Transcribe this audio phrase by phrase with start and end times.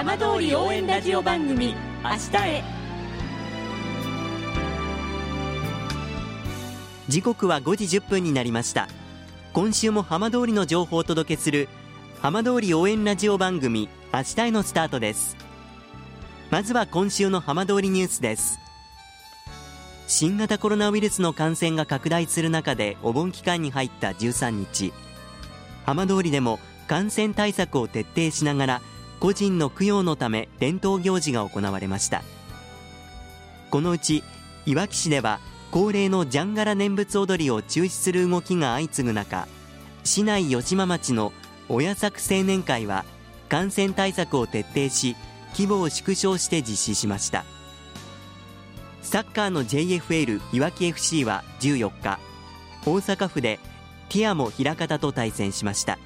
[0.00, 2.64] 浜通り応援ラジオ番組「明日へ」
[7.06, 8.88] 時刻は5時1分になりました。
[9.52, 11.68] 今週も浜通りの情報をお届けする
[12.22, 15.36] 浜通り応援ラジオ番組明日へのスタートです。
[16.48, 18.58] まずは今週の浜通りニュースです。
[20.06, 24.94] 新型コロナウイルスの感染が拡大する中でお盆期間に入った13日。
[25.84, 28.80] 浜通りでも感染対策を徹底しながら
[29.20, 32.22] 個人の供養のため伝統行事が行われました。
[33.70, 34.24] このうち
[34.66, 35.38] いわき市では
[35.70, 39.46] 恒例のジャンガラ念仏踊りを中止する動きが相次ぐ中
[40.02, 41.32] 市内吉間町の
[41.68, 43.04] 親作青年会は
[43.48, 45.14] 感染対策を徹底し
[45.52, 47.44] 規模を縮小して実施しました。
[49.02, 52.18] サッカーの JFL いわき FC は14日
[52.86, 53.58] 大阪府で
[54.08, 55.98] ティアモ枚方と対戦しました。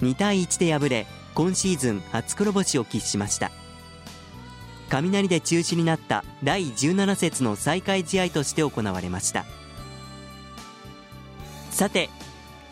[0.00, 3.50] 2対1で敗れ今シーズン初黒星を喫しました。
[4.88, 9.44] 雷で中止になった第17節の再開試合として行われました。
[11.70, 12.10] さて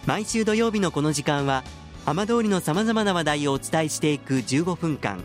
[0.07, 1.63] 毎週土曜日のこの時間は
[2.05, 5.21] 浜通りのさまざまな話題をお伝えしていく15分間。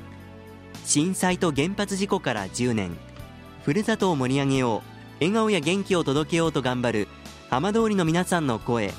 [0.86, 2.92] 震災と原発事故から10年。
[3.64, 4.94] ふるさとを盛り上げよう。
[5.20, 7.08] 笑顔や元気を届けようと頑張る
[7.50, 8.94] 浜通りの皆さんの声。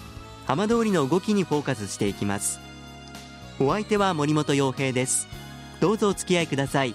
[0.46, 2.63] 浜通りの動きにフォーカスしていきます。
[3.60, 5.28] お相手は森本洋平です。
[5.80, 6.94] どうぞお付き合いください。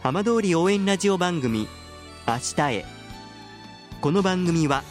[0.00, 1.66] 浜通り応援ラジオ番組
[2.28, 2.84] 明日へ。
[4.00, 4.84] この番組は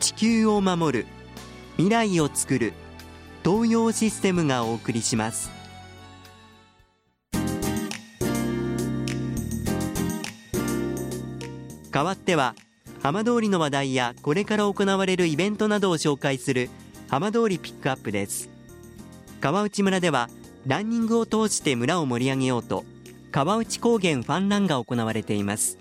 [0.00, 1.06] 地球を守る
[1.76, 2.72] 未来をつくる
[3.44, 5.52] 東洋システムがお送りします。
[11.92, 12.56] 代わっては
[13.04, 16.70] 浜通りの話題やこれから行われるイベントなどを紹介する
[17.08, 18.53] 浜通りピックアップです。
[19.44, 20.30] 川内村では
[20.66, 22.82] ランニングを通して村を盛り上げようと
[23.30, 25.76] 川内高原ファンランが行われています。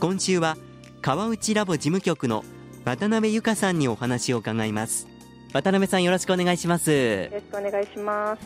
[0.00, 0.56] 今週は
[1.02, 2.46] 川内ラボ事務局の
[2.86, 5.06] 渡辺由香さんにお話を伺います。
[5.52, 6.90] 渡辺さんよろしくお願いします。
[6.90, 8.38] よろしくお願いしま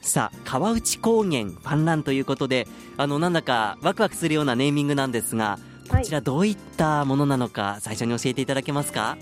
[0.00, 0.10] す。
[0.10, 2.66] さあ川内高原ファンランということで
[2.96, 5.58] あのなんだかワクワクするようなネーミングなんですが
[5.90, 9.18] こちらどういったものなのか最初に教えていただけますか、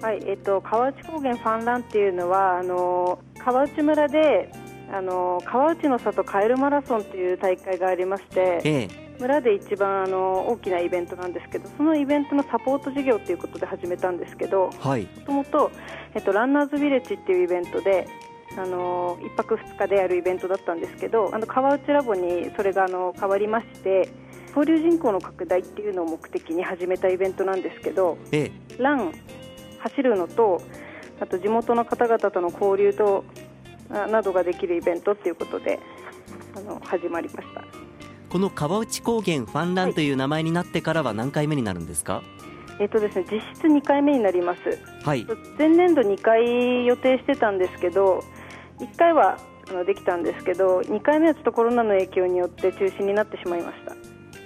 [0.00, 4.50] はい、えっと、川内高原ファンランっていうのはあの川内村で
[4.92, 8.88] あの川内の里カエルマラソンという大会がありまして、ええ、
[9.18, 14.72] 村で一番あの大きなイベントなんですけどそのイベントのサポート事業ということで始めたんですけども
[15.26, 15.70] ともと
[16.32, 18.06] ランナーズビレッジっていうイベントで
[18.56, 24.10] あの1泊2日でやるイベントだったんですけどあの川内ラボにそれがあの変わりまして
[24.54, 29.12] 交流人口の拡大っていうのを目的に始めたイベントなんですけど、ええ、ラン
[29.78, 30.60] 走るのと
[31.22, 33.24] あと地元の方々との交流と
[33.88, 35.78] などができるイベントということで
[36.56, 37.64] あの始まりました。
[38.28, 42.24] この川内高原ファンランという名前になってからは何回目になるんですか、はい、
[42.80, 44.60] えっ、とですね、実質2回目になります、
[45.04, 45.26] はい、
[45.58, 48.24] 前年度2回予定してたんですけど
[48.78, 49.38] 1回は
[49.68, 53.94] あのできたんですけど2回目はちょっとコロナの影響によって中止になってしまいました。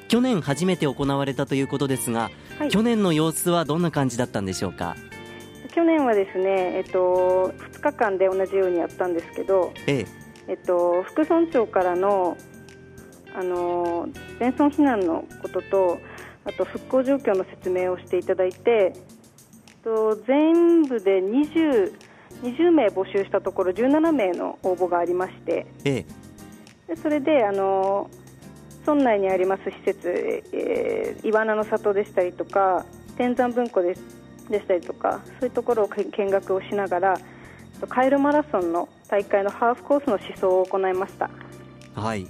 [0.09, 4.97] 去年初めて行われたということですが、はい、去年の様子はどんな感じだったんでしょうか？
[5.77, 10.07] 去年はですね、えっと、2日間で同じようにやったんですけど、ええ。
[10.49, 12.39] えっと、副村長からの
[13.35, 14.09] あの
[14.41, 15.99] 全村避難のことと
[16.47, 18.95] あと復興状況の説明をしていただいて、
[19.85, 21.93] と、全部で 20,
[22.43, 26.07] 20名募集したところ17名の応募がありまして、え
[26.89, 28.09] え、でそれであの
[28.87, 30.09] 村内にあります施設、
[30.55, 32.87] えー、岩名の里でしたりとか
[33.19, 34.16] 天山文庫です
[34.51, 37.21] でしたりとかそういうところを見学をしながら
[37.89, 41.31] カエルマラソンの大会のハーフコースの思想を行いました。
[41.95, 42.27] はい。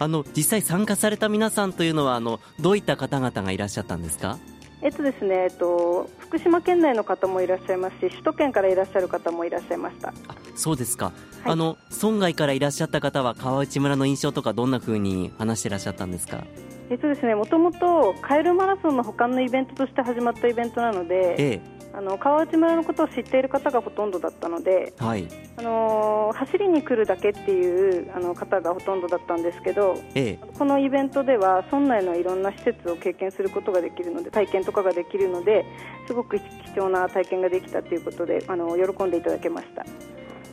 [0.00, 4.38] あの実際参加された皆さんというのはあのどういった方々がいらっしゃったんですか？
[4.82, 10.08] えっとですね、えっと、福島県内の方もいらっしゃいますし首都圏からいらっしゃる方もいらっしゃいました。
[10.08, 11.14] あそうですか、はい、
[11.52, 16.44] あの村外からいらっしゃった方は川内村の印象とかどんなふうに話していらっしゃったんですか？
[16.90, 21.60] えっとですね、もともとカエルマラソンの他のイベントとして始まったイベントなので、ええ、
[21.94, 25.26] あの川内村のことを知っている方がほとんどだったので、はい、
[25.56, 35.64] あの走りに来るだけっていうあの方がほとんどだったんですけど、ええ、このイベントでは村内のいろんな施設を経験することができるので体験とかができるので
[36.06, 39.86] すごく貴重な体験ができたということであの喜んでいただけました。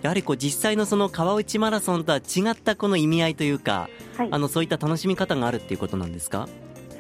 [0.01, 6.47] やはりこう実際のその川内マラソンとは違ったこの意味合いというか、はい、あのそういった楽しみ方があるっていうことなんですか？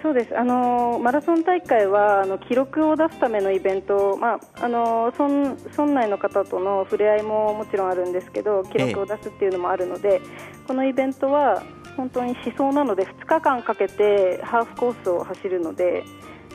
[0.01, 0.37] そうです。
[0.37, 10.21] あのマラソン大会はあの記録を出すためのイベント、まあ、あの村村内の方との触れ合いももちろんあるんですけど記録を出すっていうのもあるので、ええ、
[10.67, 11.63] このイベントは
[11.95, 16.03] 本当に思想なので2日間かけてハーフコースを走るので、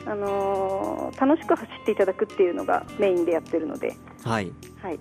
[0.05, 3.95] あのー、楽しく走っていただくっていうのがメインでやってるので。
[4.23, 4.51] はい、
[4.81, 4.99] はい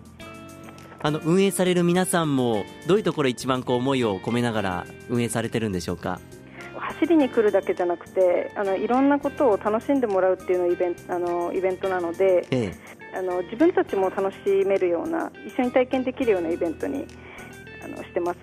[1.02, 6.20] あの運営される皆さんもどういうところ一番こう思いを込めながら運営されてるんでしょうか？
[6.78, 12.74] 走りに来るだけじゃなくてあのいろんなことを楽しんでもらうっていうのイベントあのイベントなので、え
[13.12, 17.06] え、あの自分たちも楽しめるような一緒に体験できるようなイベントに
[17.84, 18.38] あのしてます。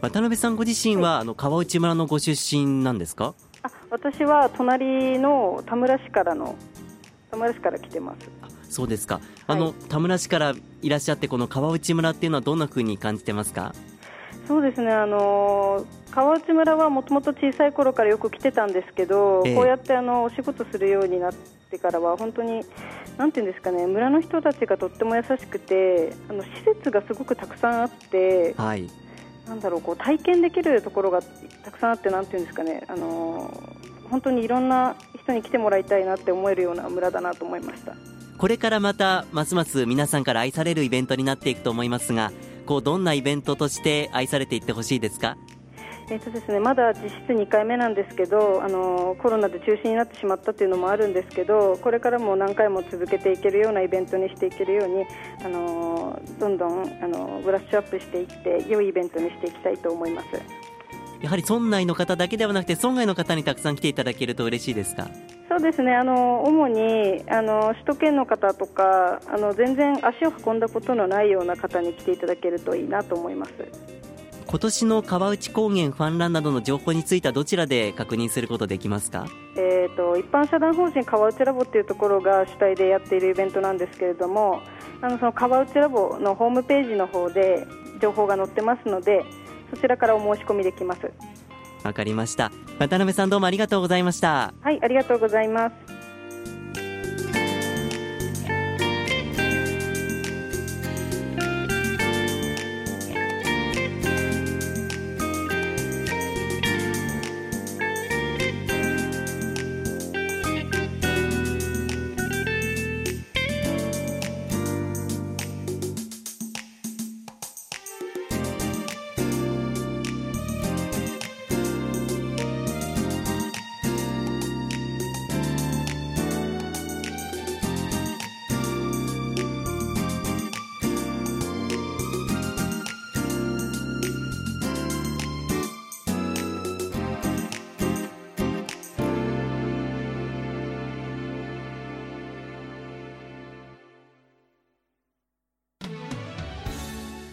[0.00, 3.34] 渡辺さんご自身は、はい、あの川内村のご出身なんですか？
[3.62, 6.54] あ私は隣の田村市からの
[7.30, 8.30] 田村市から来てます
[8.68, 13.74] そうですか、あの、はい、田村市からいらっしゃってこの川内村っていうのはどんなふうに感じてますか？
[14.46, 14.92] そうですね。
[14.92, 21.32] あの川内村はもともと小さい頃からよく来てたんですけど、えー、こうやってあのお仕事するようになっ
[21.70, 22.62] てからは本当に
[23.18, 23.86] なんていうんですかね。
[23.86, 28.88] 村の人たちがとっても優しくてあの施設がすごくたくさんあって、はい、
[29.46, 31.20] なんだろうこう体験できるところが
[31.64, 32.84] たくさんあってなんていうんですかね。
[32.88, 33.52] あの
[34.10, 37.94] 本当にいろんな人に来てもらいたいなって思えるような村だなと思いました
[38.38, 42.30] これからまたますます皆さんから愛されるイベントになっていくと思いますが
[42.66, 45.36] こうどんなイベントとして愛されていってほしいですか？
[46.10, 55.04] えーとですね、まだ実質2回目なんですけどあのコロナで中止になってしまったというのもあるんですけどこれからも何回も続けていけるようなイベントにしていけるように
[55.44, 60.28] あのどんどんあのブラッシュアップしていって良いイベントにしていきたいと思います。
[61.20, 65.08] やはり村内の方だけではなくて村外の方にたくさん来ていただけると嬉しいですか？
[65.48, 65.94] そうですね。
[65.94, 73.52] あの主にあの首都圏の方とかあの全然足を運んだことのないような方に来ていただけるといいなと思います。
[74.46, 79.26] 今年の川内高原ファンランなどの情報についてはどちらで確認することできますか、
[79.56, 84.62] えーと、一般社団法人川内ラボというところが主体でやっているイベントなんですけれども
[85.02, 87.66] あのその川内ラボのホームページの方で
[88.00, 89.22] 情報が載ってますので
[89.70, 91.10] そちらからお申し込みできます。
[91.84, 92.50] わかりました。
[92.78, 94.52] 渡辺さんどうもありがとうございました。
[94.60, 95.87] はいありがとうございます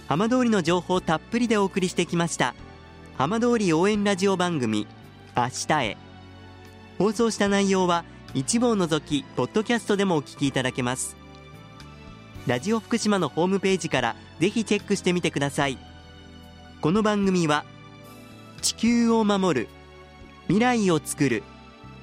[0.07, 2.53] 浜通りの情報たっぷりでお送りしてきました。
[3.17, 4.87] 浜通り応援ラジオ番組
[5.35, 5.97] 明日へ。
[6.99, 11.15] 放送した内容は一部を除きポッドキャストでもお聞きいただけます。
[12.45, 15.77] ラジオ福島のホームページからぜひチェックしてみてください。
[16.81, 17.65] この番組は
[18.61, 19.67] 地球を守る
[20.43, 21.43] 未来をつくる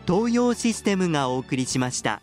[0.08, 2.20] 東洋システムがお送りしました。